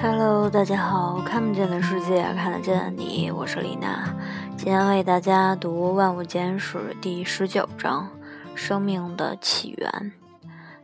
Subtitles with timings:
[0.00, 4.14] Hello，大家好，看不见的世界，看得见的你，我是李娜。
[4.56, 8.08] 今天为大家读《万物简史》第十九章
[8.56, 9.90] 《生命的起源》。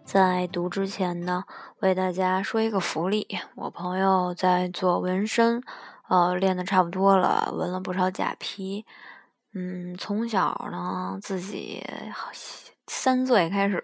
[0.04, 1.44] 在读之前呢，
[1.78, 5.62] 为大家说一个福利：我朋友在做纹身，
[6.08, 8.84] 呃，练的差不多了，纹了不少假皮。
[9.52, 11.84] 嗯，从小呢，自己
[12.88, 13.80] 三岁开始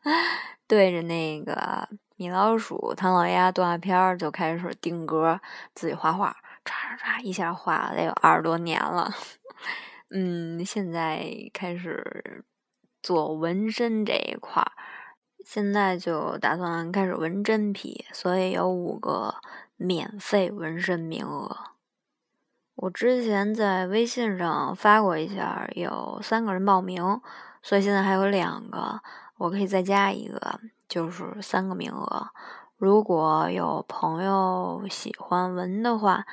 [0.68, 1.88] 对着那个
[2.18, 5.40] 米老鼠、唐老鸭动画片就开始定格，
[5.72, 9.14] 自己画画，唰唰唰一下画了得有二十多年了。
[10.10, 12.44] 嗯，现在开始
[13.00, 14.72] 做纹身这一块儿。
[15.44, 19.36] 现在就打算开始纹真皮，所以有五个
[19.76, 21.56] 免费纹身名额。
[22.74, 27.20] 我之前在微信上发过一下，有三个人报名，
[27.62, 29.00] 所以现在还有两个，
[29.36, 32.28] 我可以再加一个，就是三个名额。
[32.76, 36.24] 如果有朋友喜欢纹的话，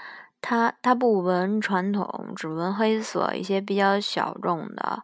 [0.42, 5.03] 他他不纹传统，只纹黑色，一些比较小众的，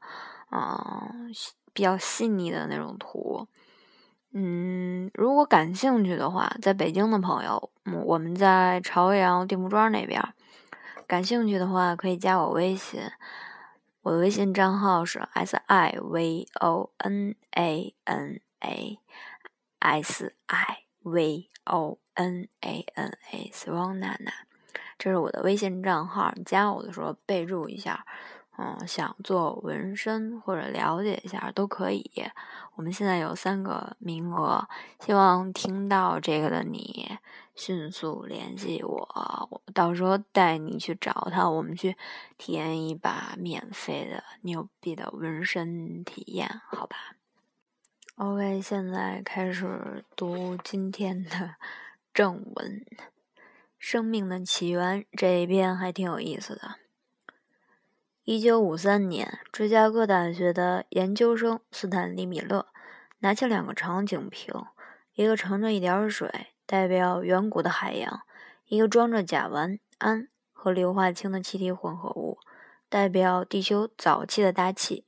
[0.51, 1.33] 嗯，
[1.73, 3.47] 比较细腻的那种图。
[4.33, 7.71] 嗯，如果感兴趣的话，在北京的朋友，
[8.05, 10.21] 我们在朝阳定福庄那边，
[11.07, 13.01] 感兴趣的话可以加我微信，
[14.03, 18.99] 我的微信账号是 s i v o n a n a
[19.81, 24.31] s i v o n a n a s w a n 娜娜，
[24.97, 28.05] 这是我的微信账号，你加我的时候备注一下。
[28.57, 32.11] 嗯，想做纹身或者了解一下都可以。
[32.75, 34.67] 我们现在有三个名额，
[34.99, 37.17] 希望听到这个的你
[37.55, 41.95] 迅速联系我，我到时候带你去找他，我们去
[42.37, 47.15] 体验一把免费的牛逼的纹身体验，好吧
[48.23, 51.55] ？OK，现在开始读今天的
[52.13, 52.85] 正文，
[53.79, 56.75] 《生命的起源》这一篇还挺有意思的。
[58.23, 62.67] 一九五三年，芝加哥大学的研究生斯坦利·米勒
[63.21, 64.53] 拿起两个长颈瓶，
[65.15, 68.19] 一个盛着一点水，代表远古的海洋；
[68.67, 72.37] 一个装着甲烷、氨和硫化氢的气体混合物，
[72.87, 75.07] 代表地球早期的大气。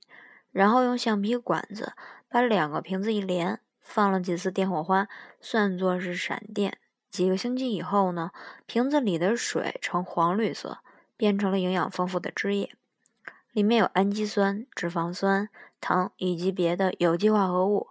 [0.49, 1.93] 然后用橡皮管子
[2.33, 5.07] 把两个瓶子一连，放了几次电火花，
[5.39, 6.79] 算作是闪电。
[7.07, 8.31] 几个星期以后呢，
[8.65, 10.79] 瓶子里的水呈黄绿色，
[11.15, 12.71] 变成了营养丰富的汁液。
[13.51, 15.47] 里面有氨基酸、脂肪酸、
[15.79, 17.89] 糖以及别的有机化合物。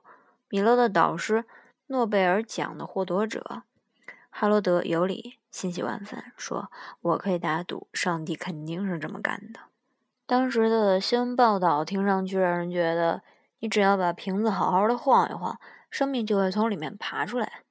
[0.49, 1.45] 米勒的导师，
[1.87, 3.63] 诺贝尔奖的获得者
[4.29, 6.69] 哈罗德·尤里欣喜万分，说
[7.01, 9.61] ：“我可以打赌，上帝肯定是这么干的。”
[10.27, 13.23] 当时的新闻报道听上去让人觉得，
[13.63, 15.57] 你只要把瓶子好好的晃一晃，
[15.89, 17.63] 生命就会从里面爬出来。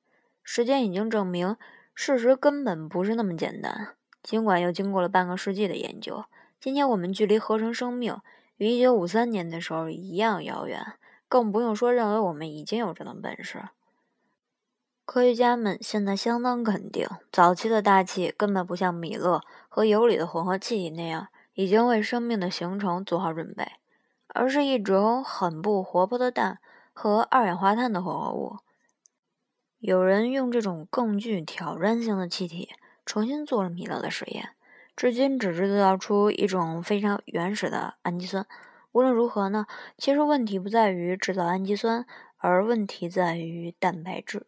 [0.41, 1.57] 时间已经证明，
[1.93, 3.89] 事实根本不是那么简单。
[4.23, 6.23] 尽管又经过了半个世纪的研究。
[6.61, 8.17] 今天我们距离合成生命
[8.55, 10.93] 与一九五三年的时候一样遥远，
[11.27, 13.61] 更不用说认为我们已经有这种本事。
[15.03, 23.73] 科学家们现在相当肯定，早期的大气根本不像米勒和尤里的混合气体那样已经为生命的形成做好准备，
[24.33, 26.59] 而是一种很不活泼的氮
[26.93, 28.57] 和二氧化碳的混合物。
[29.79, 32.69] 有人用这种更具挑战性的气体
[33.05, 34.49] 重新做了米勒的实验。
[34.95, 38.45] 至今只制造出一种非常原始的氨基酸。
[38.91, 39.65] 无论如何呢，
[39.97, 42.05] 其实问题不在于制造氨基酸，
[42.37, 44.45] 而问题在于蛋白质。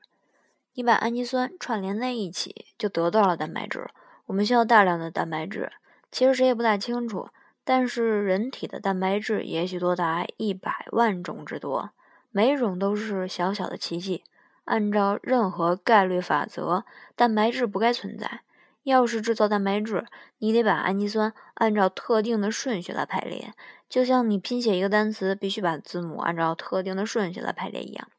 [0.73, 3.89] 你把氨基酸串联在一起，就得到了蛋白质。
[4.25, 5.71] 我们需要大量的蛋白质，
[6.11, 7.29] 其实谁也不大清楚。
[7.65, 11.91] 但是人体的蛋白质也许多达一百万种之多，
[12.31, 14.23] 每种都是小小的奇迹。
[14.65, 16.85] 按照任何概率法则，
[17.15, 18.41] 蛋白质不该存在。
[18.83, 20.05] 要是制造蛋白质，
[20.39, 23.53] 你得把氨基酸按照特定的顺序来排列，
[23.87, 28.09] 就像你拼写一个单词必须把字母按照特定的顺序来排列一样。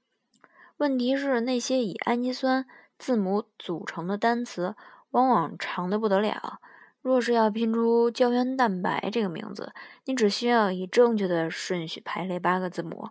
[0.78, 2.66] 问题是，那些以氨基酸
[2.98, 4.74] 字母组成的单词
[5.10, 6.60] 往往长得不得了。
[7.04, 9.74] 若是要拼出胶原蛋白这个名字，
[10.06, 13.10] 你只需要以正确的顺序排列八个字母。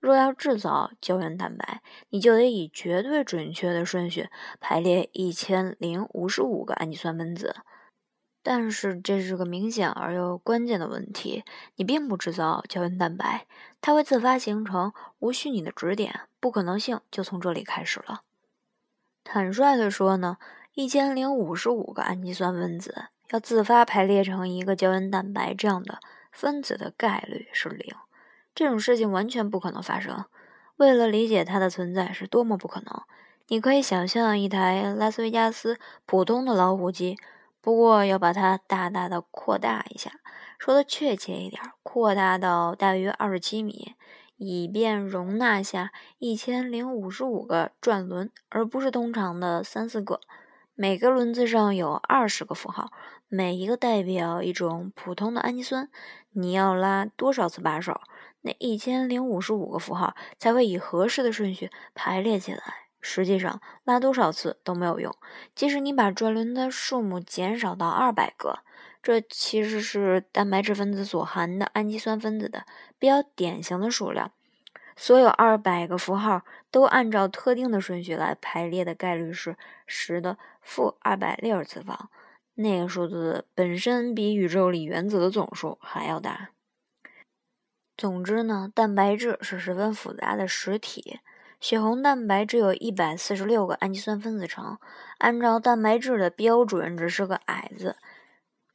[0.00, 4.30] 若要制造胶原蛋白，你就得以绝对准确的顺序
[4.60, 7.56] 排列一千零五十五个氨基酸分子。
[8.42, 11.44] 但是这是个明显而又关键的问题：
[11.76, 13.46] 你并不制造胶原蛋白，
[13.82, 16.20] 它会自发形成，无需你的指点。
[16.40, 18.22] 不可能性就从这里开始了。
[19.22, 20.38] 坦率地说呢，
[20.72, 25.98] 一千零五十五个氨基酸分子要自发排列成一个胶原蛋白这样的
[26.30, 27.92] 分子的概率是零。
[28.54, 30.24] 这种事情完全不可能发生。
[30.76, 33.02] 为了理解它的存在是多么不可能，
[33.48, 37.16] 你可以想象一台拉斯维加斯普通的老虎机，
[37.60, 40.12] 不过要把它大大的扩大一下，
[40.56, 43.96] 说的确切一点，扩大到大约二十七米，
[44.36, 50.20] 以便容纳下一千零五十五个转轮，而不是通常的三四个。
[50.76, 52.90] 每个轮子上有二十个符号，
[53.34, 55.90] 每一个代表一种普通的氨基酸。
[56.30, 58.00] 你要拉多少次把手，
[58.42, 62.62] 那一千零五十五个符号才会以合适的顺序排列起来。
[63.00, 65.12] 实际上，拉多少次都没有用。
[65.52, 68.60] 即使你把转轮的数目减少到二百个，
[69.02, 72.64] 这其实是蛋白质分子所含的氨基酸分子的
[73.00, 74.30] 比较典型的数量。
[74.96, 79.56] 所有二百个符号都按照特定的顺序来排列的概率是
[79.88, 82.08] 十的负二百六十次方。
[82.54, 86.50] 那个数字本身比宇宙里原子的总数还要大。
[87.96, 91.20] 总之呢，蛋白质是十分复杂的实体。
[91.60, 94.78] 血红蛋白只有一百四十六个氨基酸分子层，
[95.18, 97.96] 按照蛋白质的标准，只是个矮子。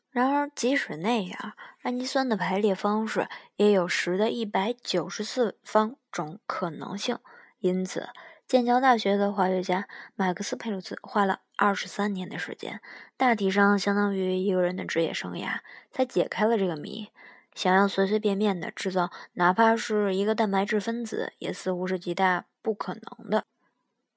[0.10, 1.54] 然而，即使那样，
[1.84, 3.28] 氨基酸的排列方式
[3.58, 7.20] 也有十的一百九十四方种可能性。
[7.60, 8.10] 因此，
[8.48, 12.80] 剑桥大学的化学家马克思·佩鲁兹花了二十三年的时间，
[13.18, 15.60] 大体上相当于一个人的职业生涯，
[15.92, 17.10] 才解开了这个谜。
[17.54, 23.44] 想要随随便便的制造哪怕是一个蛋白质分子，也似乎是极大不可能的。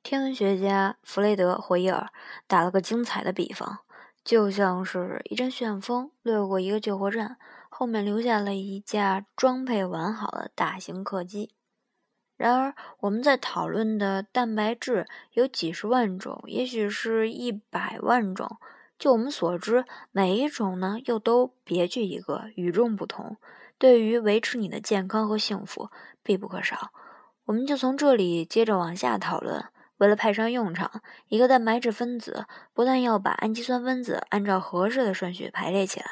[0.05, 2.11] 天文学家弗雷德·霍伊尔
[2.47, 3.81] 打了个精彩的比方，
[4.23, 7.39] 就像是一阵旋风掠过一个救火站，
[7.69, 11.51] 后面留下了一架装配完好的大型客机。
[12.43, 18.59] 然而，我们在讨论的蛋白质有几十万种，也许是一百万种。
[18.99, 23.37] 就我们所知，每一种呢又都别具一格，与众不同，
[23.79, 25.91] 对于维持你的健康和幸福
[26.25, 26.91] 必不可少。
[27.45, 29.67] 我们就从这里接着往下讨论。
[29.99, 36.07] 为了派上用场，一个蛋白质分子不但要把氨基酸分子按照合适的顺序排列起来，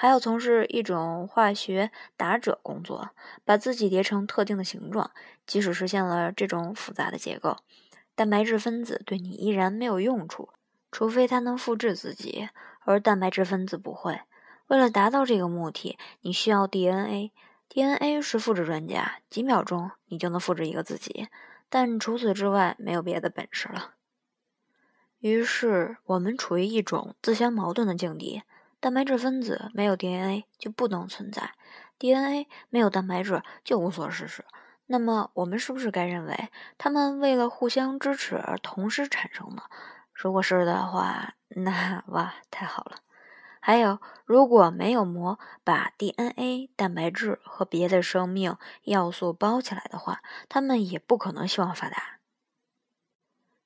[0.00, 3.10] 还要从事一种化学打者工作，
[3.44, 5.10] 把自己叠成特定的形状。
[5.44, 7.56] 即使实现了这种复杂的结构，
[8.14, 10.50] 蛋白质分子对你依然没有用处。
[10.92, 12.48] 除非它能复制自己，
[12.84, 14.20] 而蛋白质分子不会。
[14.68, 17.32] 为了达到这个目的，你需要 DNA。
[17.68, 21.26] DNA 是复制专家，几秒钟你就能复制一个自己，
[21.68, 23.94] 但除此之外没有别的本事了。
[25.18, 28.44] 于是我们处于一种自相矛盾的境地：
[28.80, 31.52] 蛋白质分子没有 DNA 就不能存在
[31.98, 34.44] ，DNA 没有蛋白质就无所事事。
[34.86, 36.48] 那么我们是不是该认为，
[36.78, 39.64] 它们为了互相支持而同时产生呢？
[40.14, 42.98] 如果是的话，那哇，太好了！
[43.60, 52.20] 还有，如果没有膜把 DNA、蛋白质和别的生命要素包起来的话，它们也不可能希望发达。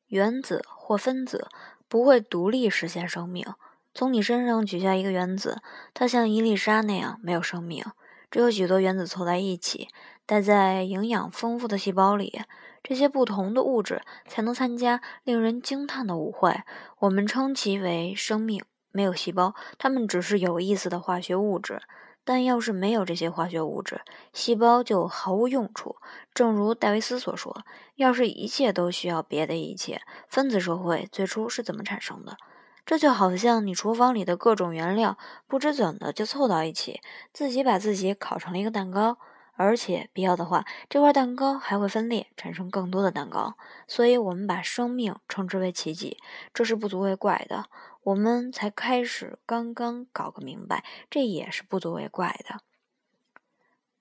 [0.07, 1.49] 原子或分子
[1.87, 3.55] 不会独立实现生命。
[3.95, 5.61] 从你身上取下一个原子，
[5.93, 7.85] 它像一粒沙那样没有生命。
[8.31, 9.89] 只有许多原子凑在一起，
[10.25, 12.41] 待在营养丰富的细胞里。
[12.83, 16.63] 这些不同的物质才能参加令人惊叹的舞会，
[16.99, 18.65] 我们称其为生命。
[18.91, 21.83] 没有细胞，它们只是有意思的化学物质。
[22.25, 24.01] 但要是没有这些化学物质，
[24.33, 25.97] 细胞就毫无用处。
[26.33, 27.65] 正如戴维斯所说
[27.97, 32.37] ：“要是一切都需要别的一切，分子社会最初是怎么产生的？”
[32.85, 37.01] 这就好像你厨房里的各种原料不知怎的就凑到一起，
[37.33, 39.19] 自己把自己烤成了一个蛋糕。
[39.55, 43.55] 而且必要的话，这块蛋糕还会分裂，产生更多的蛋糕。
[43.87, 46.17] 所以，我们把生命称之为奇迹，
[46.55, 47.67] 这是不足为怪的。
[48.03, 52.61] 我们才开始刚刚搞个明白，这也是不足为怪的。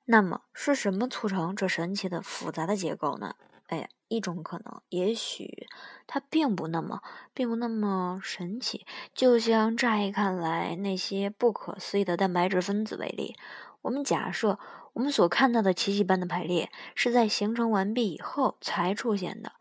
[0.05, 3.35] 那么，是什么促成这神奇的复杂的结构呢？
[3.67, 5.67] 哎呀，一种可能，也许
[6.05, 7.01] 它并不那么，
[7.33, 8.85] 并不那么神奇。
[9.13, 13.35] 就像乍一看来那些不可思议的蛋白质分子为例，
[13.81, 14.59] 我们假设。
[14.93, 19.53] 我们所看到的奇迹般的排列是在形成完毕以后才出现的。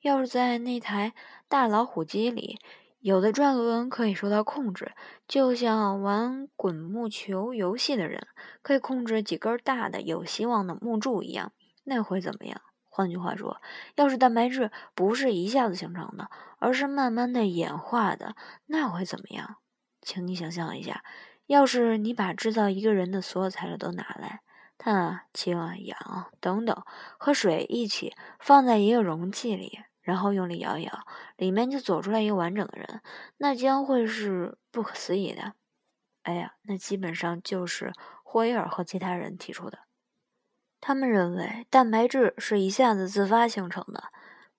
[0.00, 1.12] 要是在那台
[1.48, 2.60] 大老虎机里，
[3.00, 4.92] 有的转轮可以受到控制，
[5.26, 8.28] 就像玩滚木球游戏的人
[8.62, 11.50] 可以控制几根大的有希望的木柱一样，
[11.82, 12.60] 那会怎么样？
[12.96, 13.60] 换句话说，
[13.96, 18.34] 要是蛋白质不是一下子形成的，而是慢慢的演化的，
[18.64, 19.56] 那会怎么样？
[20.00, 21.04] 请你想象一下，
[21.44, 24.40] 要是你把制造一个人的所有材料都拿来。
[24.78, 26.84] 碳、氢、氧等等
[27.18, 33.02] 和水一起放在一个容器里，然后用力摇一摇，里面就走出来一个完整的人，
[33.36, 35.52] 那将会是不可思议的。
[36.22, 37.92] 哎呀，那基本上就是
[38.24, 39.80] 霍伊尔和其他人提出的。
[40.86, 44.04] 他们认为蛋白质是一下子自发形成的，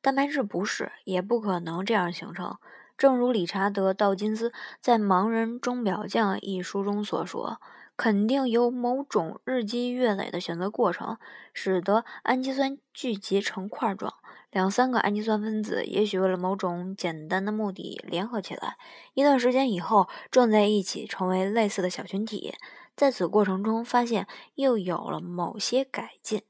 [0.01, 2.57] 蛋白质不是，也不可能这样形成。
[2.97, 7.61] 正如理查德·道金斯在《盲人钟表匠》一书中所说，
[7.95, 11.17] 肯定有某种日积月累的选择过程，
[11.53, 14.13] 使得氨基酸聚集成块状。
[14.51, 18.75] 两三个氨基酸分子也许为了某种简单的目的联合起来，
[19.13, 22.53] 一段时间以后撞在一起，成为类似的小群体。
[22.97, 26.41] 在此过程中，发现又有了某些改进。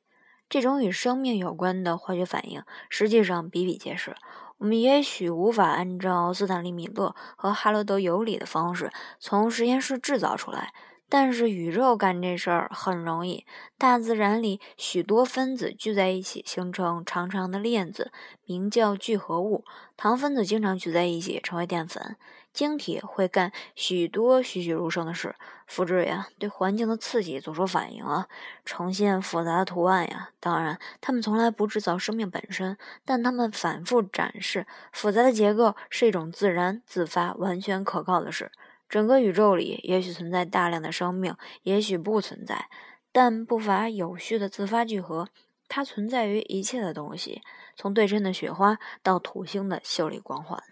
[0.48, 4.16] 这种与生命有关的化学反应实际上比比皆是。
[4.60, 8.90] 我们也许无法按照斯坦利·米勒和哈罗德·尤里的方式
[9.20, 10.74] 从实验室制造出来，
[11.10, 13.46] 但是宇宙干这事儿很容易。
[13.78, 18.12] 大自然里许多分子聚在一起，形成长长的链子，
[18.46, 19.66] 名叫聚合物。
[19.98, 22.16] 糖分子经常聚在一起，成为淀粉。
[22.58, 25.36] 晶体会干许多栩栩如生的事，
[25.68, 28.28] 复制呀，对环境的刺激做出反应啊，
[28.66, 30.32] 呈现复杂的图案呀。
[30.40, 38.52] 当然，它们从来不制造生命本身，但它们反复展示复杂的结构是一种自然、自发、完全可靠的事。
[38.90, 42.70] 整个宇宙里也许存在大量的生命，也许不存在，
[43.12, 45.30] 但不乏有序的自发聚合。
[45.68, 47.44] 它存在于一切的东西，
[47.76, 50.64] 从对称的雪花到土星的秀丽光环。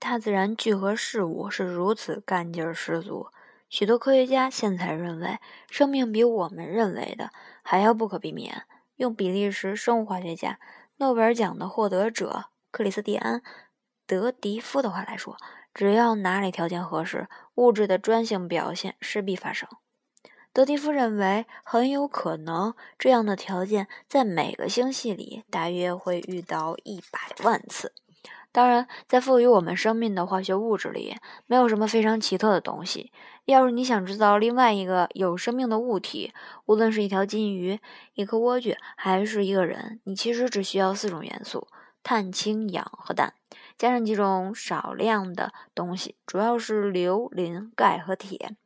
[0.00, 3.28] 大自然聚合事物是如此干劲儿十足，
[3.68, 5.38] 许多科学家现在认为，
[5.68, 7.30] 生命比我们认为的
[7.62, 8.62] 还要不可避免。
[8.96, 10.58] 用比利时生物化学家、
[10.96, 13.40] 诺贝尔奖的获得者克里斯蒂安·
[14.06, 15.36] 德迪夫的话来说，
[15.74, 19.68] 只要哪里条件合适，物质的专性表现势必发生。
[20.54, 27.92] 德迪夫认为，很有可能这样的条件在每个星系里大约会遇到一百万次。
[28.52, 31.16] 当然，在赋予我们生命的化学物质里，
[31.46, 33.12] 没有什么非常奇特的东西。
[33.44, 36.32] 要是你想制造另外一个有生命的物体，
[36.66, 37.78] 无论是一条金鱼、
[38.14, 41.68] 一颗莴苣，还是一个人，你其实只需要四种元素：
[42.02, 43.34] 碳、氢、氧和氮，
[43.78, 48.56] 加上几种少量的东西，主要是硫、磷、钙和铁。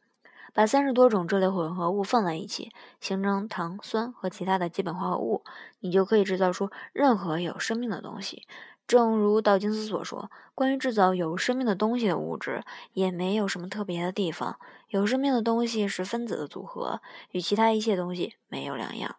[0.55, 5.43] 把三十多种这类混合物放在一起，形成糖、酸和其他的基本化合物，
[5.81, 8.47] 你就可以制造出任何有生命的东西。
[8.87, 12.63] 正如道金斯所说，关于制造有生命的东西的物质，
[12.93, 14.59] 也没有什么特别的地方。
[14.89, 17.01] 有生命的东西是分子的组合，
[17.31, 19.17] 与其他一切东西没有两样。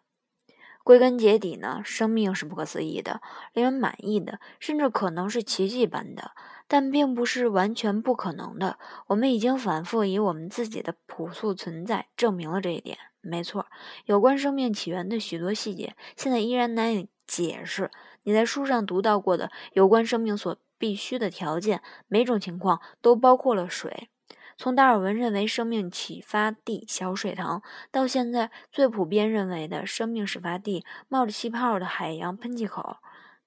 [0.84, 3.20] 归根结底呢，生命是不可思议的，
[3.52, 6.30] 令人满意的，甚至可能是奇迹般的，
[6.68, 8.78] 但并不是完全不可能的。
[9.08, 12.96] 我们已经反复以我们自己的朴素存在证明了这一点。
[13.20, 13.66] 没错，
[14.04, 17.90] 有关生命起源的许多细节，现在依然难以解释。
[18.26, 24.10] 你在书上读到过的有关生命所必须的条件，每种情况都包括了水。
[24.58, 32.96] 从达尔文认为生命启发地小水塘，到现在最普遍认为的生命始发地冒着气泡的海洋喷气口，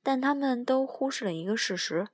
[0.01, 2.07] 但他们都忽视了一个事实：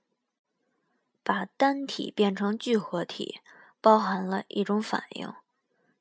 [1.23, 3.41] 把单体变成聚合体，
[3.79, 5.31] 包含了一种反应，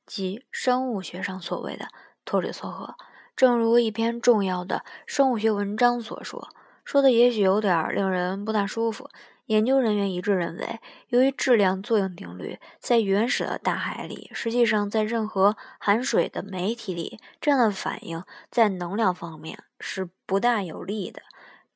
[0.06, 1.88] 即生物学上所谓的
[2.24, 2.94] 脱水缩合。
[3.36, 6.48] 正如一篇重要的生物学文章所说，
[6.84, 9.08] 说的也许有点令人不大舒服。
[9.46, 21.20] 研究人员一致认为，由于质量作用定律，在原始的大海里，实际上在任何含水的媒体里，这样的反应在能量方面是不大有利的。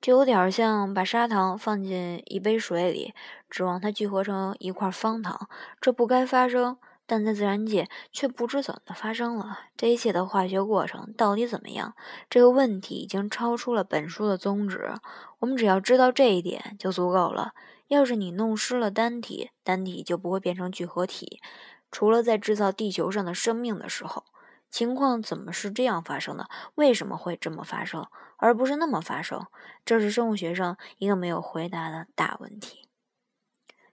[0.01, 3.13] 这有点像把砂糖放进一杯水里，
[3.51, 5.49] 指望它聚合成一块方糖，
[5.81, 6.79] 这不该发生。
[7.09, 9.61] 但在自然界却不知怎么发生了。
[9.79, 11.95] 这一切的化学过程到底怎么样？
[12.29, 14.93] 这个问题已经超出了本书的宗旨。
[15.39, 17.55] 我们只要知道这一点就足够了。
[17.87, 21.41] 要是你弄湿了单体，单体就不会变成聚合体。
[21.91, 24.25] 除了在制造地球上的生命的时候，
[24.69, 26.47] 情况怎么是这样发生的？
[26.75, 29.47] 为什么会这么发生，而不是那么发生？
[29.87, 32.88] 这是生物学上一个没有回答的大问题。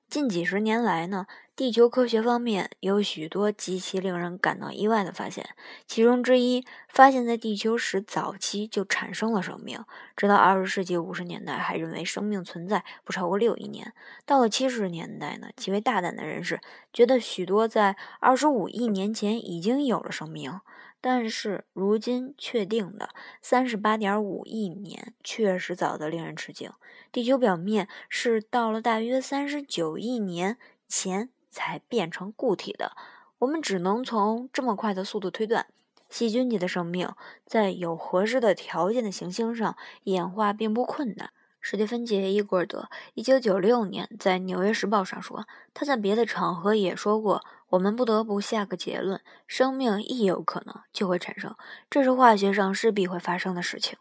[0.07, 5.49] 近几十年来呢，地球科学方面有许多极其令人感到意外的发现。
[5.87, 9.83] 其中之一，发现在地球时早期就产生了生命，
[10.15, 13.93] 直到二十世纪五十年代还认为生命存在不超过六亿年。
[14.25, 16.61] 到了七十年代呢，极为大胆的人士
[16.93, 20.61] 觉得许多在二十五亿年前已经有了生命。
[21.07, 23.09] 但是如今确定的
[23.39, 26.71] 三十八点五亿年确实早得令人吃惊。
[27.11, 30.57] 地球表面是到了大约三十九亿年
[30.87, 32.93] 前才变成固体的。
[33.37, 35.67] 我们只能从这么快的速度推断，
[36.09, 37.07] 细菌级的生命
[37.45, 41.29] 在有合适的条件的行星上演化并不困难。
[41.61, 45.45] 史蒂芬·杰·伊古尔德一九九六年在《纽约时报》上说，
[45.75, 47.43] 他在别的场合也说过。
[47.75, 51.55] 我们不得不下个结论：生命一有可能就会产生，
[51.89, 53.97] 这是化学上势必会发生的事情。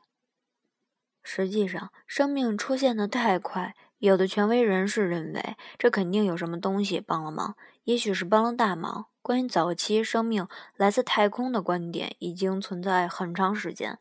[1.22, 9.06] 实际上，生命出现的太快，有的权威人士认为这肯定有什么东西帮了忙，也许是帮了大忙。
[9.20, 13.98] 关于早期生命来自太空的观点已经存在很长时间，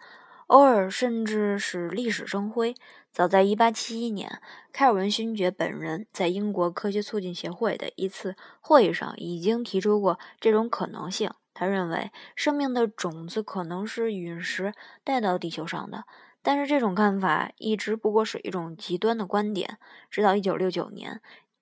[0.47, 2.75] 偶尔甚至是历史生辉。
[3.13, 4.41] 早在1871年，
[4.71, 11.29] 开尔文勋爵本人在英国科学促进协会的一次会议上已经提出过这种可能性。
[11.53, 16.05] 他认为，生命的种子可能是陨石带到地球上的。
[16.41, 19.77] 但是这种看法一直不过是一种极端的观点。
[20.09, 21.21] 直到1969年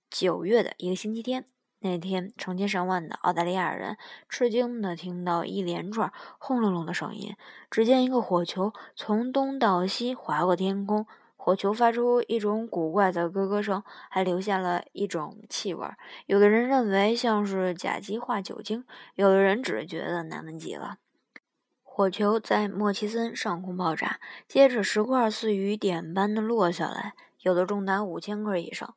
[0.10, 1.46] 9月的一个星期天，
[1.82, 3.98] 那天成千上万的澳大利亚人
[4.30, 7.36] 吃惊地听到一连串轰隆隆的声音。
[7.70, 11.06] 只见一个火球从东到西划过天空，
[11.44, 13.82] 火球发出一种古怪的咯咯声，
[14.12, 15.88] 还留下了一种气味。
[16.28, 20.98] 有的人认为像是甲基化酒精，有的人只是觉得难闻极了。
[21.82, 28.94] 火球在莫奇森上空爆炸，接着石块似雨点般的落下来，有的重达五千克以上。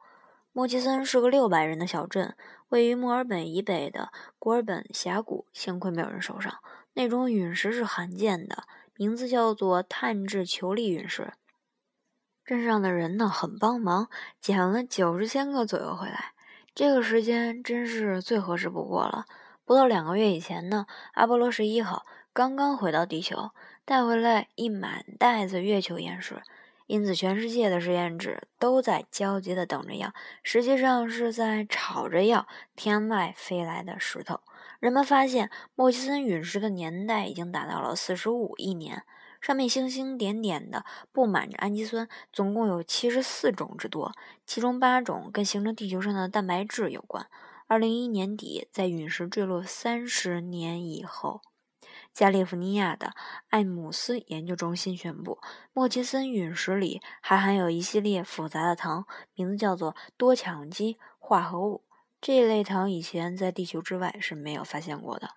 [0.53, 2.37] 莫奇森是个六百人的小镇，
[2.69, 5.47] 位于墨尔本以北的古尔本峡谷。
[5.55, 6.55] 幸亏没有人受伤。
[6.93, 8.65] 那种陨石是罕见的，
[8.99, 11.33] 名字叫做碳质球粒陨石。
[12.45, 14.09] 镇上的人呢，很帮忙，
[14.39, 16.33] 捡了九十千克左右回来。
[16.75, 19.25] 这个时间真是最合适不过了。
[19.65, 22.05] 不到两个月以前呢，阿波罗十一号。
[22.35, 23.53] 刚刚回到地球，
[23.85, 26.43] 带回来一满袋子月球岩石，
[26.87, 34.41] 因此全世界的实验室都在焦急地等着要，实际上是在吵着要天外飞来的石头。
[34.81, 39.05] 人们发现莫奇森陨石的年代已经达到了四十五亿年，
[39.45, 44.11] 上面星星点点的布满着氨基酸，总共有七十四种之多，
[44.47, 47.29] 其中八种跟形成地球上的蛋白质有关。
[47.67, 51.43] 二零一一年底，在陨石坠落三十年以后。
[52.15, 53.13] 加利福尼亚的
[53.51, 55.39] 艾姆斯研究中心宣布，
[55.75, 59.05] 莫奇森陨石里还含有一系列复杂的糖，
[59.35, 61.85] 名字叫做多羟基化合物。
[62.19, 65.33] 这一类糖以前在地球之外是没有发现过的。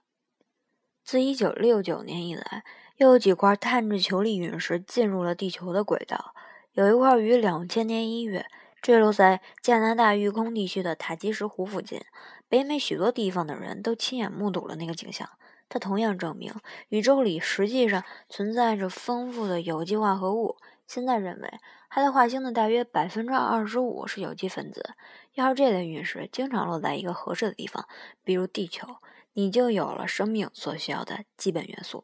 [1.04, 2.64] 自1969年以来，
[2.98, 6.34] 又有几块碳质球粒陨石进入了地球的轨道。
[6.74, 8.48] 有一块于2000年1月
[8.82, 12.02] 坠落在加拿大育空地区的塔基什湖附近，
[12.50, 15.30] 北美许多地方的人都亲眼目睹了那个景象。
[15.70, 16.56] 它同样证明，
[16.90, 20.58] 宇宙里实际上存在着丰富的有机化合物。
[20.88, 24.96] 现在认为，它的化星的大约百分之二十五是有机分子。
[25.36, 27.88] 要是这类陨石经常落在一个合适的地方，
[28.24, 28.88] 比如地球，
[29.34, 32.04] 你就有了生命所需要的基本元素。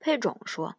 [0.00, 0.74] 佩种说，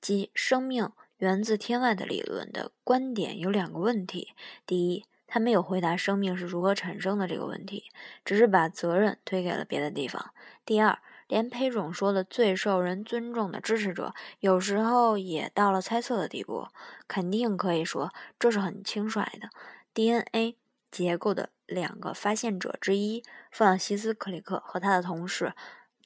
[0.00, 7.84] 即生命源自天外的理论的观点有两个问题：第一，他没有回答生命是如何产生的这个问题，
[8.24, 10.32] 只是把责任推给了别的地方；
[10.64, 10.98] 第二。
[11.28, 16.66] 连裴种说的最受人尊重的支持者，有时候也到了猜测的地步。
[17.06, 19.48] 肯定可以说，这是很轻率的。
[19.94, 20.56] DNA
[20.90, 25.52] 结构的两个发现者之一，弗朗西斯·克里克和他的同事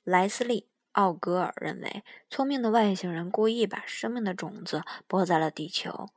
[0.03, 0.61] 莱斯利·
[0.95, 6.09] 奥格尔认为，聪明的外星人故意把生命的种子播在了地球。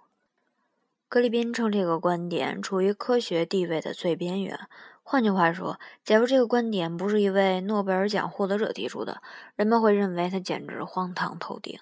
[1.09, 4.59] 格里宾称这个观点处于科学地位的最边缘。
[5.01, 9.21] 换句话说，假如这个观点不是一位诺贝尔奖获得者提出的，
[9.55, 11.79] 人们会认为他简直荒唐透顶。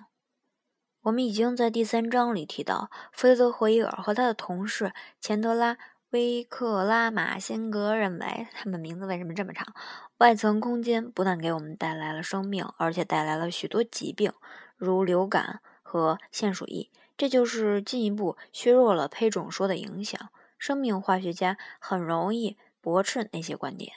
[1.02, 5.74] 我们已经在第三章里提到，弗雷德·霍伊尔和他的同事钱德拉·
[6.16, 9.76] 威克拉马辛格认为，他们名字为什么这么长？
[10.20, 14.32] 外层空间不但给我们带来了生命，而且带来了许多疾病，
[14.78, 16.90] 如流感和腺鼠疫。
[17.18, 20.30] 这就是进一步削弱了胚种说的影响。
[20.58, 22.58] 生命化学家很容易。
[22.80, 23.94] 驳斥那些观点。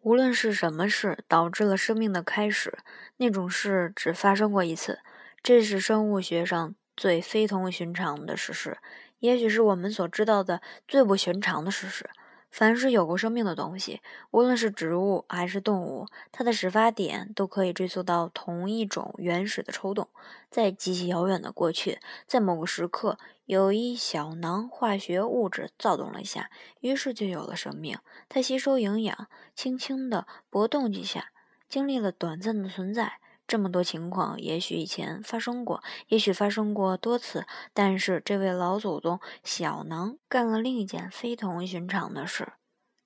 [0.00, 2.76] 无论是什么事导致了生命的开始，
[3.16, 4.98] 那种事只发生过一次，
[5.42, 8.76] 这是生物学上最非同寻常的事实，
[9.20, 12.08] 也许是我们所知道的最不寻常的事实。
[12.50, 14.00] 凡是有过生命的东西，
[14.30, 20.08] 无论是植物还是动物，它的始发点都可以追溯到同一种原始的抽动。
[20.50, 26.50] 在极其遥远的过去，在某个时刻，有一小囊化学物质躁动了一下，
[26.80, 27.98] 于是就有了生命。
[28.30, 31.26] 它吸收营养，轻轻地搏动几下，
[31.68, 33.18] 经历了短暂的存在。
[33.48, 42.52] 这么多情况，也许以前发生过，也许发生过多次，但是这位老祖宗小囊干了另一件非同寻常的事，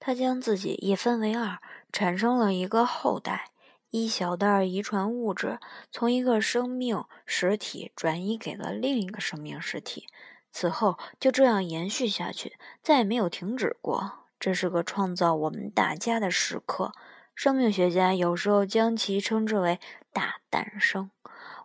[0.01, 1.59] 他将自己一分为二，
[1.93, 3.53] 产生了一个后代，
[3.91, 5.61] 一小袋遗传物质
[5.93, 10.09] 从一个生命实体转移给了另一个生命实体，
[10.51, 14.19] 此后就这样延续下去，再也没有停止过。
[14.41, 16.93] 这是个创造我们大家的时刻。
[17.35, 19.81] 生命学家有时候将其称之为
[20.13, 21.11] “大诞生”。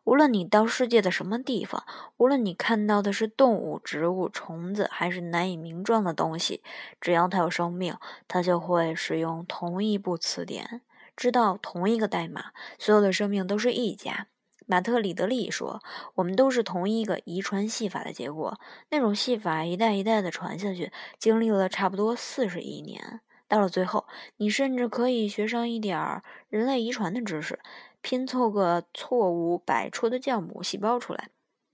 [0.05, 1.83] 无论你到世界的什么地方，
[2.15, 6.63] 无论你看到的是动物、植物、虫子，还是难以名状的东西，
[7.01, 10.81] 只要它有生命，它就会使用同一部词典，
[11.17, 12.45] 知道同一个代码。
[12.79, 14.27] 所有的生命都是一家。
[14.65, 15.81] 马特·里德利说
[16.15, 18.57] ：“我们都是同一个遗传戏法的结果。
[18.89, 23.19] 那种戏法一代一代的传下去，经历了差不多四十亿年。
[23.47, 24.05] 到了最后，
[24.37, 27.59] 你甚至可以学上一点儿人类遗传的知识，
[28.01, 31.29] 拼凑个错误百出的酵母细胞出来。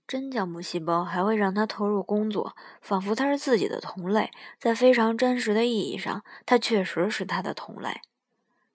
[0.06, 4.30] 真酵母细胞还会让它投入工作，仿佛它是自己的同类。
[4.58, 8.02] 在非常真实的意义上，它确实是它的同类。”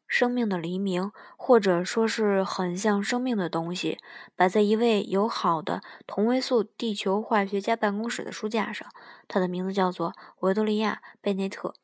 [0.10, 4.00] 生命的黎明，或者说是很像生命的东西，
[4.36, 8.90] 摆在一位友好的同位素地球化学家办公室的书架上。
[9.28, 11.76] 他的名字叫做维多利亚·贝内特。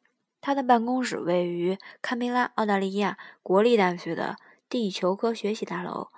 [0.46, 4.36] 他的办公室位于堪培拉，澳大利亚国立大学的
[4.70, 6.10] 地球科学系大楼。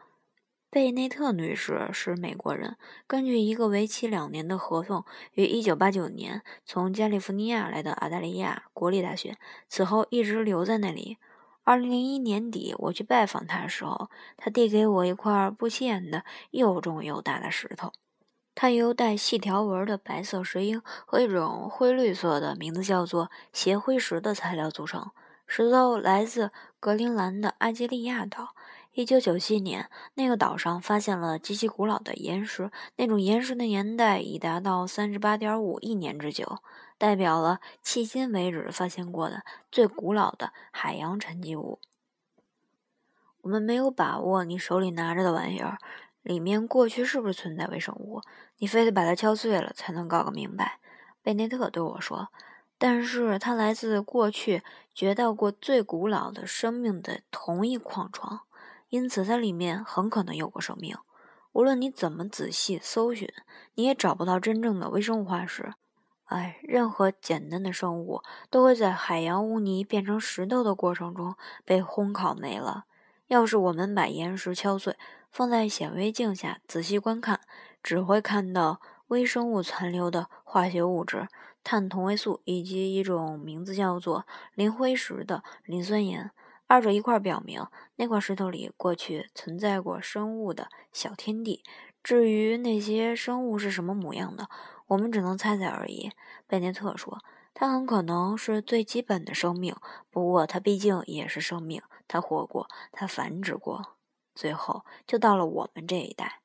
[0.70, 2.76] 贝内特女士是美国人，
[3.08, 9.38] 根据一个为期两年的合同，于1989年从加利福尼亚来到澳大利亚国立大学，
[9.70, 11.18] 此后一直留在那里。
[11.63, 17.94] 二零零一年底，我去拜访他的时候，他递给我一块不起眼的又重又大的石头。
[18.60, 25.12] 它由带细条纹的白色石英和一种灰绿色的、名字叫做斜灰石的材料组成。
[25.46, 28.56] 石头来自格陵兰的阿基利亚岛。
[28.93, 36.58] 一九九七年，那个岛上发现了极其古老的岩石，那种岩石的年代已达到三十八点五亿年之久。
[36.98, 41.80] 代表了迄今为止发现过的最古老的海洋沉积物。
[43.41, 45.78] 我们没有把握你手里拿着的玩意儿
[46.24, 48.22] 里面过去是不是存在微生物，
[48.58, 50.80] 你非得把它敲碎了才能搞个明白。
[51.22, 52.30] 贝内特对我说
[52.78, 58.41] ：“但是它来自过去掘到过最古老的生命的同一矿床，
[58.89, 60.98] 因此它里面很可能有过生命。
[61.52, 63.32] 无论你怎么仔细搜寻，
[63.76, 65.74] 你也找不到真正的微生物化石。”
[66.26, 72.84] 哎，任何简单的生物都会在海洋污泥变成石头的过程中被烘烤没了。
[73.28, 74.98] 要是我们把岩石敲碎，
[75.32, 77.39] 放在显微镜下仔细观看，
[77.88, 81.30] 只会看到微生物残留的化学物质——
[81.63, 86.32] 碳同位素以及一种名字叫做磷灰石的磷酸盐。
[86.67, 91.63] 二者一块表明，那块石头里过去存在过生物的小天地。
[92.04, 94.50] 至于那些生物是什么模样的，
[94.88, 96.12] 我们只能猜猜而已。
[96.45, 97.19] 贝内特说
[97.56, 99.73] ：“它很可能是最基本的生命，
[100.12, 101.82] 不过它毕竟也是生命。
[102.06, 103.95] 它活过，它繁殖过，
[104.36, 106.41] 最后就到了我们这一代。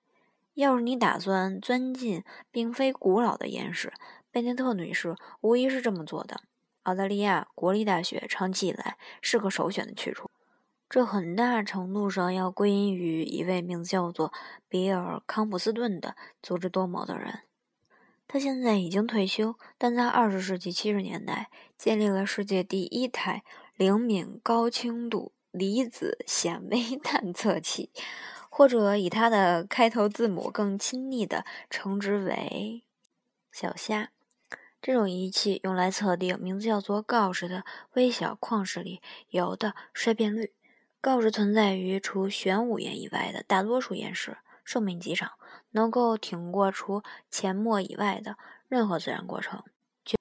[0.55, 3.93] 要是你打算钻进并非古老的岩石，
[4.31, 6.43] 贝内特女士无疑是这么做的。
[6.83, 10.31] 澳大利亚国立大学长期以来是个首选的去处，
[10.91, 14.33] 这很大程度上要归因于一位名字叫做
[14.69, 17.41] 比尔·康普斯顿的足智多谋的人。”
[18.29, 23.45] 他现在已经退休，但在二十世纪七十年代建立了世界第一台
[23.77, 27.91] 灵敏高清度离子显微探测器，
[28.55, 32.85] 或者以它的开头字母更亲昵的称之为
[33.51, 34.11] “小虾”。
[34.83, 40.53] 这种仪器用来测定名字叫做锆石的微小矿石里铀的衰变率。
[41.01, 45.33] 锆石存在于除玄武岩以外的大多数岩石，寿命极长。
[45.71, 48.37] 能够挺过除阡陌以外的
[48.69, 49.63] 任何自然过程。
[50.05, 50.19] 绝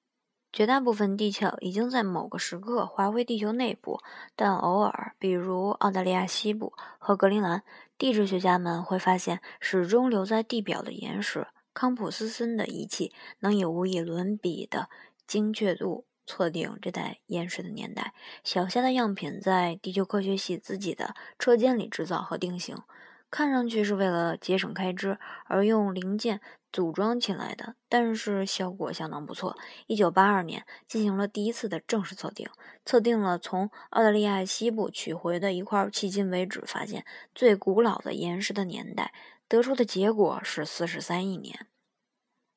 [0.50, 4.00] 绝大部分地壳已经在某个时刻滑回地球内部，
[4.34, 7.62] 但偶尔，比如澳大利亚西部和格陵兰，
[8.02, 11.46] 地质学家们会发现始终留在地表的岩石。
[11.72, 14.90] 康普斯森的仪器能以无以伦比的
[15.24, 18.12] 精确度测定这代岩石的年代。
[18.42, 22.76] 小虾的样品在地球科学系自己的车间里制造和定型。
[23.32, 29.56] 看上去是为了节省开支而用零件组装起来的，但是效果相当不错。
[29.86, 32.46] 一九八二年进行了第一次的正式测定，
[32.84, 39.14] 测定了从澳大利亚西部取回的一块迄今为止发现最古老的岩石的年代，
[39.48, 41.66] 得出的结果是四十三亿年。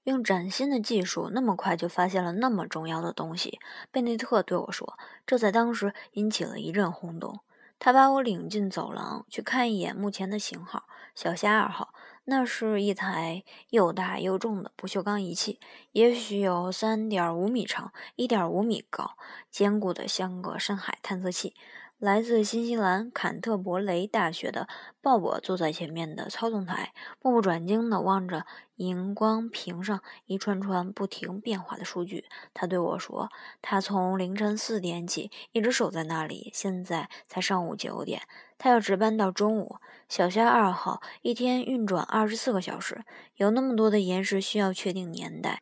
[0.04, 3.60] 用崭新的技术，那么快就发现了那么重要的东西，
[3.92, 7.40] 贝内特对我说，这在当时引起了一阵轰动。
[7.80, 11.94] 他把我领进走廊，去看一眼目前的型号“小虾二号”。
[12.28, 15.60] 那是一台又大又重的不锈钢仪器，
[15.92, 19.16] 也许有三点五米长，一点五米高，
[19.52, 21.54] 坚固的像个深海探测器。
[21.98, 24.68] 来自新西兰坎特伯雷大学的
[25.02, 32.26] 鲍勃坐在前面的操纵台，目不转睛地望着荧光屏上一串串不停变化的数据。
[32.54, 33.30] 他对我说
[33.64, 38.24] ：“他从凌晨四点起一直守在那里，现在才上午九点，
[38.58, 39.78] 他要值班到中午。
[40.10, 43.06] 小虾二号一天运转二十四个小时，
[43.38, 45.62] 有那么多的岩石需要确定年代。”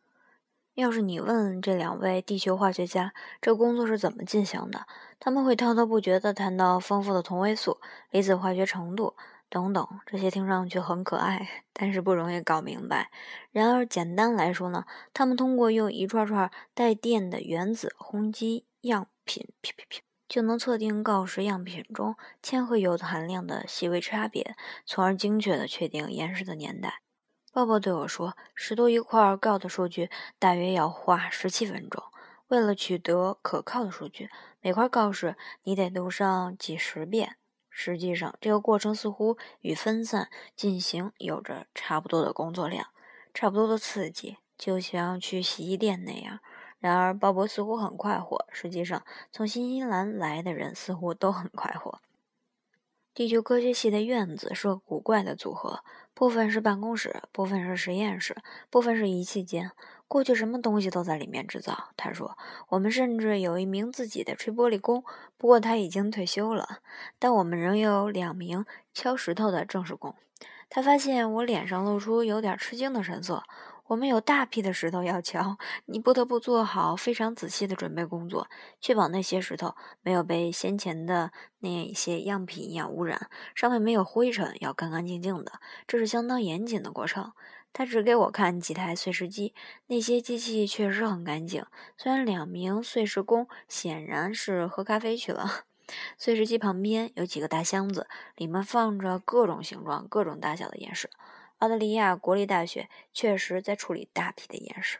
[0.74, 4.86] 要是你问这两位地球化学家这工作是怎么进行的，
[5.20, 7.78] 他们会滔滔不绝地谈到丰富的同位素、
[8.10, 9.14] 离子化学程度
[9.48, 9.86] 等等。
[10.04, 13.12] 这些听上去很可爱，但是不容易搞明白。
[13.52, 19.46] 然而，简单来说呢，他们通过用一串串带电的原子轰击样品，
[20.28, 27.03] 就能测定锆石样品中铅和铀的含量的细微差别，从而精确地确定岩石的年代。
[27.54, 32.02] 鲍勃对我说：“拾掇一块锆的数据大约要花十七分钟。
[32.48, 34.28] 为了取得可靠的数据，
[34.60, 37.36] 每块锆石你得读上几十遍。
[37.70, 42.88] 实际上，这个过程似乎与分散进行有着差不多的工作量，
[43.32, 46.40] 差不多的刺激，就像去洗衣店那样。
[46.80, 48.44] 然而，鲍勃似乎很快活。
[48.50, 52.00] 实际上，从新西兰来的人似乎都很快活。
[53.14, 55.84] 地球科学系的院子是个古怪的组合。”
[56.14, 58.36] 部分是办公室，部分是实验室，
[58.70, 59.72] 部分是仪器间。
[60.06, 61.88] 过去什么东西都在里面制造。
[61.96, 62.38] 他说
[62.70, 65.02] ：“我们甚至有一名自己的吹玻璃工，
[65.36, 66.78] 不过他已经退休了。
[67.18, 70.14] 但我们仍有两名敲石头的正式工。”
[70.70, 73.42] 他发现我脸上露出有点吃惊的神色。
[73.94, 78.48] 我们有大批的石头要敲，你不得不做好非常仔细的准备工作，
[78.80, 81.30] 确保那些石头没有被先前的
[81.60, 85.60] 那些样品一样污染，上面没有灰尘，要干干净净的。
[85.86, 87.32] 这是相当严谨的过程。
[87.72, 89.54] 他只给我看几台碎石机，
[89.86, 91.64] 那些机器确实很干净。
[91.96, 95.48] 虽然两名碎石工显然是喝咖啡去了。
[96.18, 101.08] 碎石机旁边有几个大箱子，里面放着各种形状、各种大小的岩石。
[101.64, 104.98] 澳大利亚国立大学确实在处理大批的岩石。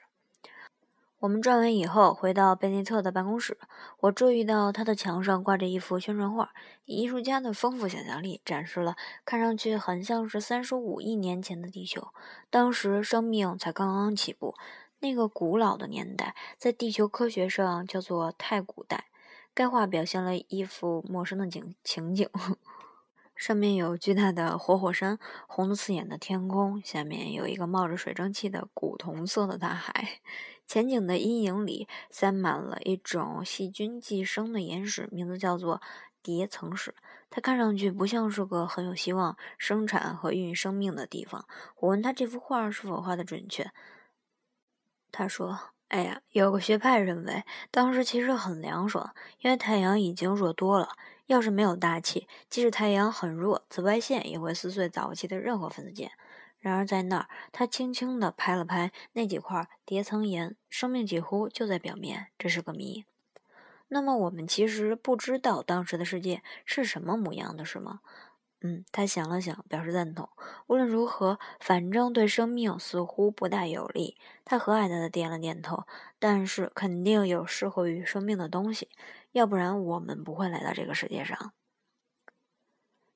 [1.18, 3.58] 我们转完以后，回到贝内特的办公室，
[4.00, 6.54] 我注意到他的墙上挂着一幅宣传画，
[6.86, 8.96] 以艺术家的丰富想象力展示了
[9.26, 12.08] 看上去很像是三十五亿年前的地球。
[12.48, 14.54] 当时生命才刚刚起步，
[15.00, 19.04] 那个古老的年代在地球科学上叫做太古代。
[19.52, 22.26] 该画表现了一幅陌生的景情景。
[23.36, 25.18] 上面有巨大的活火山，
[25.48, 30.20] 红得刺眼的天空，下面有一个冒着水蒸气的古铜色的大海。
[30.66, 35.82] 前景的阴影里塞满了一种细菌寄生的岩石，名字叫做
[36.22, 36.94] 叠层石。
[37.28, 41.46] 它看上去不像是个很有希望生产和孕育生命的地方。
[41.80, 43.72] 我问他这幅画是否画的准确，
[45.10, 50.88] 他说：“哎呀，有个学派认为当时其实很凉爽，因为太阳已经弱多了。”
[51.26, 56.10] 要是没有大气，即使太阳很弱，紫外线也会撕碎早期的任何分子键。
[56.58, 63.06] 然而在那儿，他轻轻地拍了拍那几块叠层岩，生命几乎就在表面，这是个谜。
[63.88, 68.00] 那么我们其实不知道当时的世界是什么模样的，是吗？
[68.66, 70.26] 嗯，他想了想，表示赞同。
[70.68, 74.16] 无论如何，反正对生命似乎不大有利。
[74.42, 75.84] 他和蔼地点了点头。
[76.18, 78.88] 但是肯定有适合于生命的东西。
[79.32, 81.52] 要不然我们不会来到这个世界上。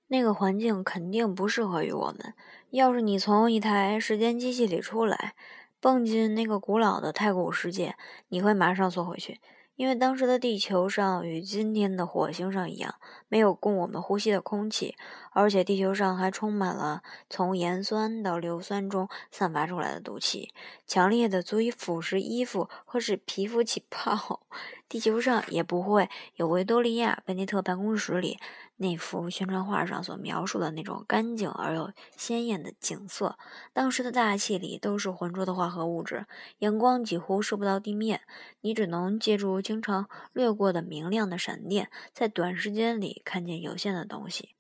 [0.08, 2.34] 那个环境肯定不适合于我们。
[2.68, 5.34] 要是你从一台时间机器里出来，
[5.80, 7.96] 蹦进那个古老的太古世界，
[8.28, 9.40] 你会马上缩回去，
[9.76, 12.96] 因为当时的地球上与今天的火星上一样，
[13.28, 14.96] 没有供我们呼吸的空气，
[15.32, 20.52] 而且地球上还充满了从盐酸到硫酸中散发出来的毒气，
[20.86, 24.46] 强烈的足以腐蚀衣服和使皮肤起泡。
[24.88, 28.38] 地球上也不会有维多利亚贝内特办公室里
[28.78, 33.36] 那幅宣传画上所描述的那种干净而又鲜艳的景色。
[33.74, 36.24] 当时的大气里都是浑浊的化合物质，
[36.60, 38.22] 阳光几乎射不到地面，
[38.62, 44.54] 你只能借助经常掠过的明亮的闪电，在短时间里看见有限的东西。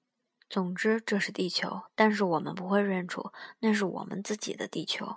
[0.48, 5.16] 总之，这是地球，但是我们不会认出那是我们自己的地球。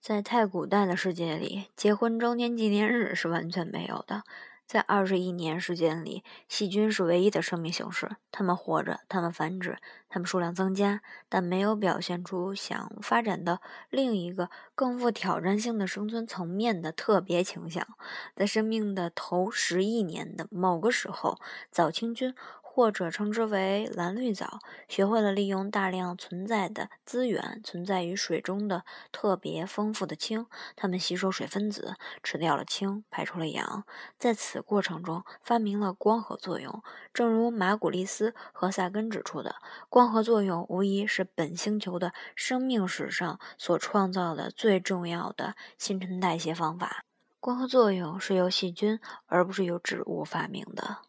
[0.00, 4.24] 在太古代的世界里，结婚周年纪念日是完全没有的。
[4.66, 8.16] 在二十亿年时间里，细菌是唯一的生命形式。
[8.30, 9.78] 它们活着，它们繁殖，
[10.10, 17.88] 它们数量增加，但没有表现出想发展到另一个更富挑战性的生存层面的特别倾向。
[18.36, 21.38] 在生命的头十亿年的某个时候，
[21.70, 22.34] 早清菌。
[22.78, 30.46] 或者称之为蓝绿藻，学会了利用大量存在的资源，存在于水中的特别丰富的氢。
[30.76, 33.82] 它们吸收水分子，吃掉了氢，排出了氧，
[34.16, 36.80] 在此过程中发明了光合作用。
[37.12, 39.56] 正如马古利斯和萨根指出的，
[39.88, 47.02] 光合作用无疑是本星球的生命史上所创造的最重要的新陈代谢方法。
[47.40, 51.07] 光合作用是由细菌而不是由植物发明的。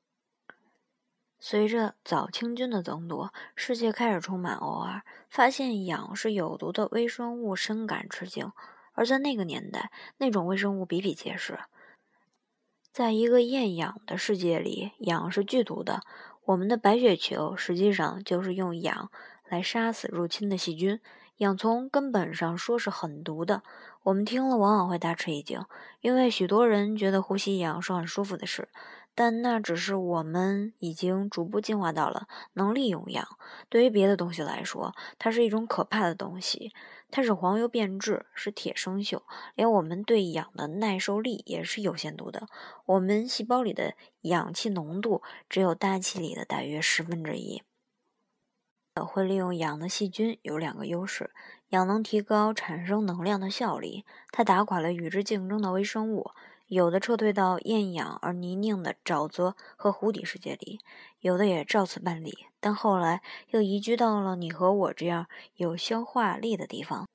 [1.39, 8.51] 随着藻青菌的增多，世界开始充满 OR，发现氧是有毒的微生物深感吃惊。
[8.93, 11.59] 而在那个年代，那种微生物比比皆是。
[12.91, 16.01] 在一个厌氧的世界里，氧是剧毒的。
[16.43, 19.09] 我们的白血球实际上就是用氧
[19.47, 20.99] 来杀死入侵的细菌。
[21.37, 23.63] 氧从根本上说是很毒的。
[24.03, 25.63] 我们听了往往会大吃一惊，
[26.01, 28.67] 因为许多人觉得呼吸氧是很舒服的事。
[29.15, 33.27] 但那只是我们已经逐步进化到了能利用氧。
[33.67, 36.73] 对于别的东西来说，它是一种可怕的东西。
[37.11, 39.23] 它使黄油变质，使铁生锈，
[39.55, 42.47] 连我们对氧的耐受力也是有限度的。
[42.85, 47.63] 我们细胞里的氧气浓度只有大气里的大约十分之一。
[49.07, 51.31] 会利用氧的细菌有两个优势：
[51.69, 56.31] 氧能提高产生能量的效率，它打垮了与之竞争的微生物。
[56.69, 60.79] 有的撤退到厌氧而泥泞的沼泽和湖底世界里，
[61.19, 67.07] 有的也照此办理，但后来又移居到了你和我这样有消化力的地方。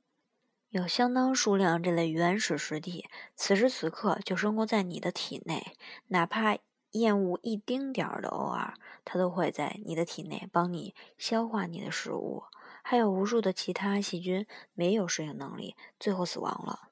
[0.71, 5.77] 有相当数量这类原始实体，此时此刻就生活在你的体内，
[6.09, 6.59] 哪怕
[6.91, 12.43] 厌恶一丁点儿的偶尔，它都会在你的体内帮你消化你的食物。
[12.83, 16.89] 还有无数的其他细菌没有适应能力，最后死亡了。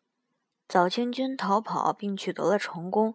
[0.73, 3.15] 早清军逃跑并取得了成功。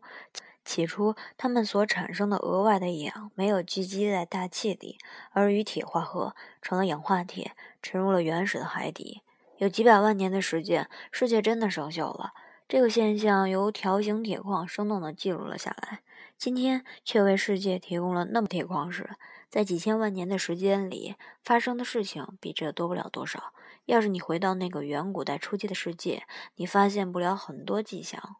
[0.64, 5.00] 起初，它们所产生的额外的氧没有聚集在大气里，
[5.32, 9.24] 而与铁化合成了氧化铁，沉入了原始的海底。
[9.58, 12.34] 有几百万年的时间，世界真的生锈了。
[12.68, 16.02] 这个现象由条形铁矿生动地记录了下来。
[16.38, 19.10] 今天却为世界提供了那么铁矿石。
[19.50, 23.52] 在几千万年的时间里发生的事情比这多不了多少。
[23.88, 26.24] 要是你回到那个远古代初期的世界，
[26.56, 28.36] 你发现不了很多迹象，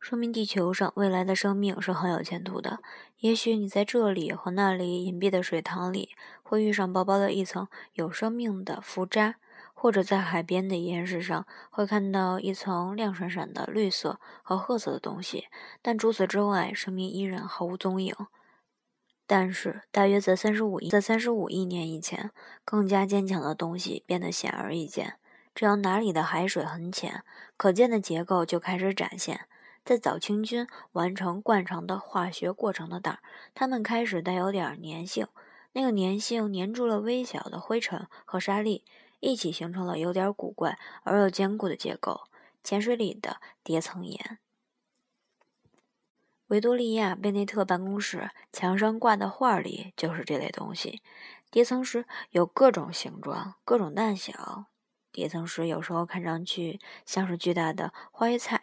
[0.00, 2.80] 说明地球上未来的生命是很有前途的。
[3.18, 6.10] 也许你在这里和那里隐蔽的水塘里
[6.42, 9.36] 会遇上薄薄的一层有生命的浮渣，
[9.74, 15.48] 或者在海边的岩石上会看到一层亮闪闪的绿色和褐色的东西，
[15.82, 18.14] 但除此之外，生命依然毫无踪影。
[19.26, 22.30] 但是，大约在三十五亿在三十五亿年以前，
[22.64, 25.14] 更加坚强的东西变得显而易见。
[25.54, 27.22] 只要哪里的海水很浅，
[27.56, 29.46] 可见的结构就开始展现。
[29.84, 33.18] 在藻青菌完成惯常的化学过程的那儿，
[33.54, 35.26] 它们开始带有点粘性。
[35.72, 38.84] 那个粘性粘住了微小的灰尘和沙粒，
[39.20, 42.22] 一起形成了有点古怪而又坚固的结构——
[42.62, 44.38] 潜水里的叠层岩。
[46.52, 51.00] 维多利亚贝内特办公室墙上挂的画里就是这类东西。
[51.50, 54.66] 叠层石有各种形状、各种大小。
[55.10, 58.60] 叠层石有时候看上去像是巨大的花椰菜，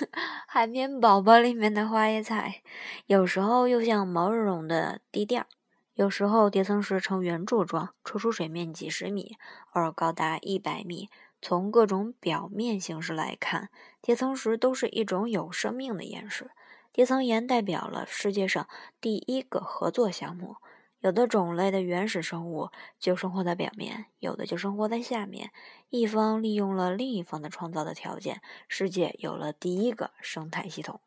[0.46, 2.60] 海绵宝宝里面的花椰菜；
[3.06, 5.46] 有时候又像毛茸茸的地垫儿。
[5.94, 9.38] 有时候叠层石呈圆柱状，戳出水面几十米，
[9.72, 11.08] 偶尔高达一百米。
[11.40, 13.70] 从各种表面形式来看，
[14.02, 16.50] 叠层石都是一种有生命的岩石。
[16.92, 18.68] 叠层岩代表了世界上
[19.00, 20.56] 第一个合作项目。
[21.00, 25.50] 有的种类的原始生物就生活在表面，有的就生活在下面。
[25.88, 31.00] 一方利用了另一方的创造的条件，世界有了第一个生态系统。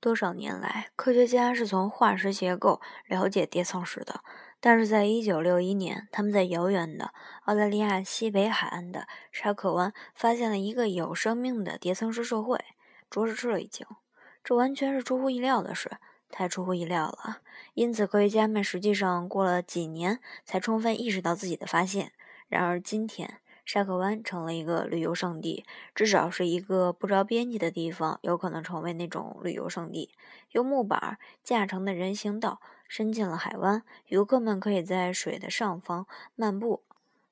[0.00, 4.24] 多少年来，科学家是从化石结构了解叠层石的。
[4.58, 7.12] 但是在1961年，他们在遥远的
[7.44, 12.58] 澳大利亚西北海岸的沙克湾发现了一个有生命的叠层石社会，
[13.08, 13.86] 着实吃了一惊。
[14.44, 15.98] 这完全是出乎意料的事，
[16.30, 17.38] 太出乎意料了。
[17.74, 22.12] 因此，科学家们实际上过了几年才充分意识到自己的发现。
[22.48, 30.10] 然而，今天沙克湾成了一个旅游胜地，至少是一个不着边际的地方，有可能成为那种旅游胜地。
[30.50, 36.82] 用木板架成的人行道伸进了海湾，游客们可以在水的上方漫步，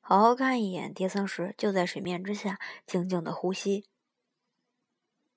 [0.01, 3.85] 好好看一眼叠层石就在水面之下，静静的呼吸。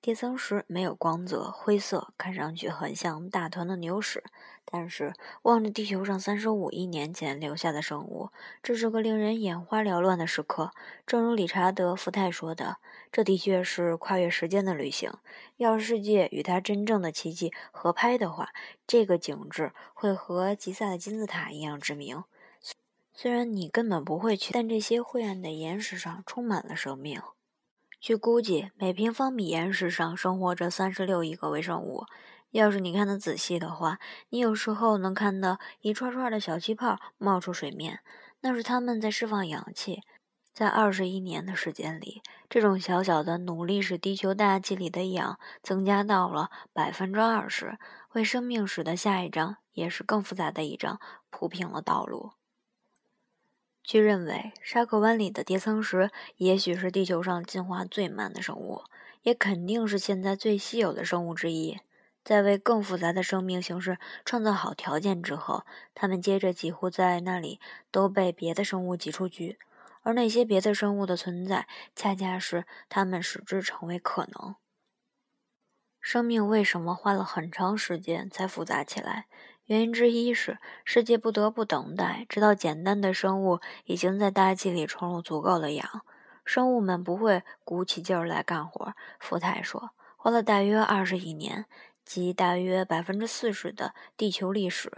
[0.03, 4.21] 叠层石没有光泽，灰色，看上去很像大团的牛屎。
[4.65, 8.29] 但是望着地球上三十五亿年前留下的生物，
[8.61, 10.71] 这是个令人眼花缭乱的时刻。
[11.07, 12.79] 正如理查德·福泰说的，
[13.13, 15.09] 这的确是跨越时间的旅行。
[15.55, 18.49] 要是世界与它真正的奇迹合拍的话，
[18.85, 22.25] 这个景致会和吉萨的金字塔一样知名。
[23.13, 27.21] 虽然你根本不会去，但这些晦暗的岩石上充满了生命。
[28.03, 32.03] 据估计，每平方米岩石上生活着三十六亿个微生物。
[32.51, 33.97] 要是你看得仔细的话，
[34.27, 38.01] 你有时候能看到一串串的小气泡冒出水面，
[38.41, 40.01] 那是它们在释放氧气。
[40.53, 47.77] 在二十一年的时间里，这种小小的努力使地球大气里的氧增加到了百分之二十，
[48.11, 50.99] 为生命史的下一章，也是更复杂的一章，
[51.29, 52.33] 铺平了道路。
[53.83, 58.83] 据认为，沙克湾里的叠层石也许是地球上进化最慢的生物，
[59.23, 61.79] 也肯定是现在最稀有的生物之一。
[62.23, 67.59] 在为更复杂的生命形式创造好条件之后，它们接着几乎在那里
[67.91, 69.59] 都被别的生物挤出局，
[70.03, 74.55] 而那些别的生物的存在，恰恰是它们使之成为可能。
[75.99, 79.27] 生命为什么花了很长时间才复杂起来？
[79.65, 86.01] 原因之一是世界不得不等待，直到简单的生物已经在大气里充入足够的氧。
[86.43, 91.65] 生物们不会鼓起劲儿来干活，福泰说，花了大约二十亿年，
[92.03, 94.91] 即大约百分之四十的地球历史。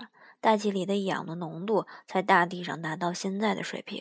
[0.45, 3.99] 大气里的氧的浓度在大地上达到现在的水平，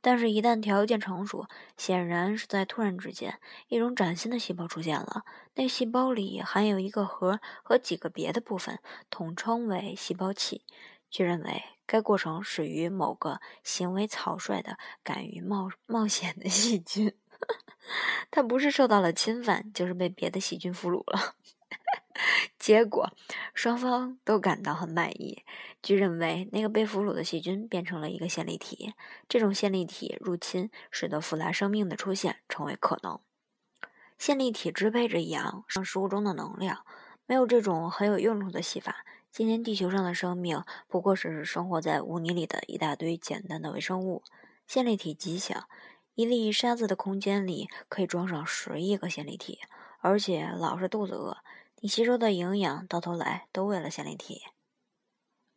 [0.00, 5.24] 但是，一旦条件成熟，显然是在突然之间，一种崭新的细胞出现了。
[5.54, 8.78] 那细胞里含有一个核和几个别的部分，
[9.10, 10.64] 统称为细胞器。
[11.10, 17.12] 据认为，该过程始于某个行为草率的、敢于冒冒险的细菌，
[18.30, 21.34] 它不是受到了侵犯，就是被别的细菌俘虏了。
[22.58, 23.10] 结果，
[23.54, 25.44] 双方都感到很满意。
[25.82, 28.92] 据认为，那个被俘虏的细菌变成了一个线粒体。
[29.28, 33.20] 这种线粒体入侵，使得复杂生命的出现成为可能。
[34.18, 36.84] 线粒体支配着氧上食物中的能量。
[37.26, 44.24] 没有这种很有用处的戏法，今天地球上的生命不过是生活在污泥里的一大堆简单的微生物。
[44.66, 45.68] 线粒体极小，
[46.16, 49.60] 一粒沙子的空间里可以装上十亿个线粒体，
[50.00, 51.38] 而且老是肚子饿。
[51.82, 54.42] 你吸收的营养到头来都为了线粒体。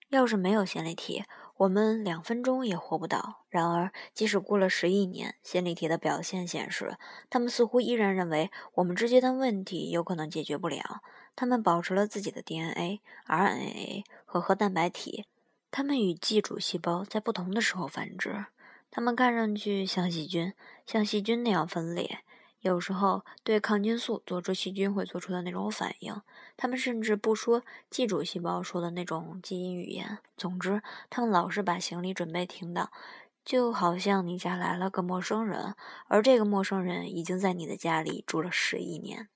[0.07, 1.25] 要是没有线粒体，
[1.57, 3.43] 我们两分钟也活不到。
[3.49, 6.97] 然而，即使过了十亿年，线粒体的表现显示，
[7.29, 11.01] 他们似乎依然认为我们之间的问题有可能解决不了。
[11.35, 15.25] 他们保持了自己的 DNA、RNA 和核蛋白体。
[15.71, 18.45] 他们与寄主细胞在不同的时候繁殖。
[18.89, 20.53] 他们看上去像细菌，
[20.85, 22.19] 像细菌那样分裂。
[22.63, 26.21] 有时候对抗菌素做出细菌会做出的那种反应，
[26.55, 30.19] 他们甚至不说寄主细胞说的那种基因语言。
[30.37, 32.89] 总之，他们老是把行李准备停当，
[33.43, 35.75] 就好像你家来了个陌生人，
[36.07, 39.27] 而这个陌生人已经在你的家里住了十亿年。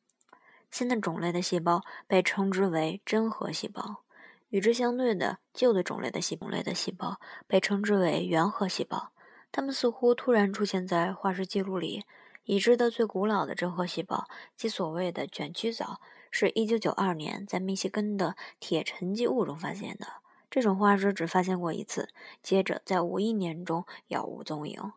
[0.71, 4.03] 新的种类的细胞被称之为真核细胞，
[4.47, 9.11] 与之相对的旧的种类的细胞类的细胞被称之为原核细胞。
[9.51, 12.05] 它们似乎突然出现在化石记录里。
[12.47, 14.25] 已知的最古老的真核细胞，
[14.55, 15.99] 即所谓的卷曲藻，
[16.31, 20.07] 是一九九二年在密西根的铁沉积物中发现的。
[20.49, 22.07] 这种化石只发现过一次，
[22.41, 24.93] 接着在五亿年中杳无踪影。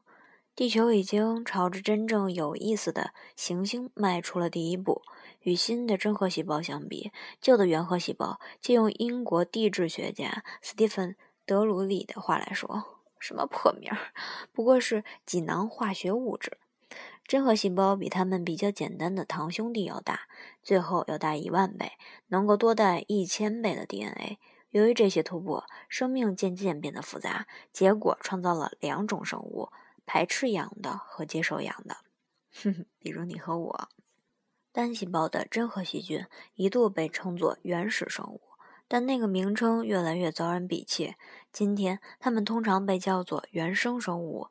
[0.55, 5.03] 地球已经朝着真正有意思的行星迈出了第一步。
[5.41, 11.13] 与新的真核细胞相比，旧的原核细胞，借用英国地质学家斯蒂芬·
[11.45, 13.99] 德鲁里的话来说，什么破名儿，
[14.53, 16.59] 不过是几囊化学物质。
[17.31, 20.23] 真核细胞比它们比较简单的堂兄弟要大，
[20.65, 21.93] 最后要大一万倍，
[22.27, 24.41] 能够多带一千倍的 DNA。
[24.71, 29.69] 由于这些突破，生命渐渐变得复杂，结果创造了两种生物：
[30.05, 31.99] 排斥氧的和接受氧的。
[32.53, 33.89] 哼哼，比如你和我。
[34.73, 38.41] 单细胞的真核细菌一度被称作原始生物，
[38.89, 41.15] 但那个名称越来越遭人鄙弃。
[41.53, 44.49] 今天，它们通常被叫做原生生物。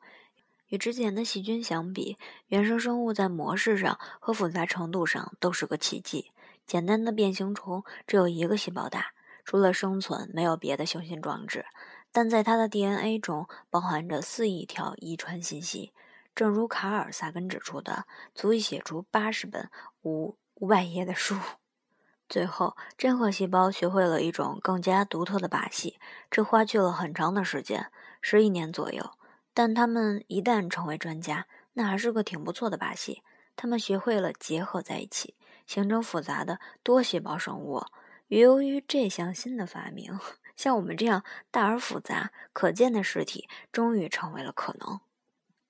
[0.70, 2.16] 与之前的细菌相比，
[2.46, 6.32] 原生生物在模式上和复杂程度上都是个奇迹。
[6.64, 9.12] 简单的变形虫只有一个细胞大，
[9.44, 11.66] 除了生存没有别的雄心壮志，
[12.12, 15.92] 但在它的 DNA 中包含着四亿条遗传信息，
[16.34, 19.68] 正如卡尔·萨根指出的，足以写出八十本
[20.02, 21.36] 五五百页的书。
[22.30, 25.98] 最后，真核细胞学会了一种更加独特的把戏，
[26.30, 27.90] 这花去了很长的时间，
[28.20, 29.10] 十一年左右。
[29.52, 33.22] 但他们一旦成为专家，那还是个挺不错的把戏。
[33.56, 35.34] 他们学会了结合在一起，
[35.66, 37.82] 形成复杂的多细胞生物。
[38.28, 40.18] 由于这项新的发明，
[40.56, 45.00] 像我们这样大而复杂、可见的实体终于成为了可能。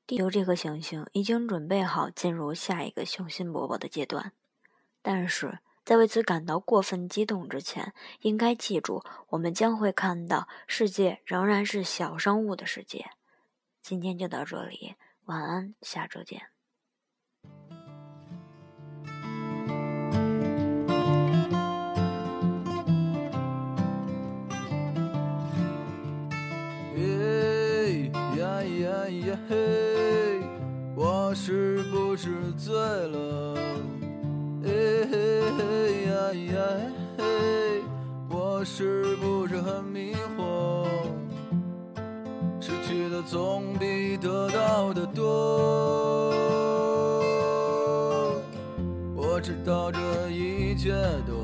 [0.06, 4.32] 地球这颗行星已经准备好进入下一个雄心勃勃的阶段，
[5.02, 13.10] 但是在为此感到过分激动之前，应该记住，我们将会看到世界仍然是小生物的世界。
[13.82, 16.40] 今天就到这里，晚安，下周见。
[29.48, 30.40] 嘿，
[30.96, 33.54] 我是不是醉了？
[34.62, 36.60] 嘿嘿呀呀
[37.16, 37.80] 嘿，
[38.28, 40.88] 我是不是很迷惑？
[42.90, 46.34] 失去的总比得到的多。
[49.14, 50.92] 我知道这一切
[51.24, 51.39] 都。